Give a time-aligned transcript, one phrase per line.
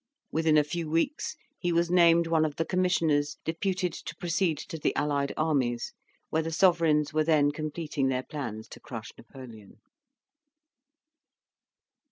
[0.31, 4.79] Within a few weeks he was named one of the Commissioners deputed to proceed to
[4.79, 5.93] the Allied Armies,
[6.31, 9.79] where the Sovereigns were then completing their plans to crush Napoleon.